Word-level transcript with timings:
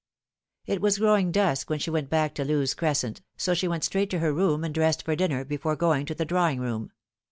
It 0.65 0.81
was 0.81 0.97
growing 0.97 1.31
dusk 1.31 1.69
when 1.69 1.77
she 1.77 1.91
went 1.91 2.09
back 2.09 2.33
to 2.33 2.43
Lewes 2.43 2.73
Crescent, 2.73 3.21
so 3.37 3.53
she 3.53 3.67
went 3.67 3.83
straight 3.83 4.09
to 4.09 4.17
her 4.17 4.33
room 4.33 4.63
and 4.63 4.73
dressed 4.73 5.03
for 5.05 5.15
dinner 5.15 5.45
before 5.45 5.75
going 5.75 6.07
to 6.07 6.15
the 6.15 6.25
drawing 6.25 6.59
room. 6.59 6.91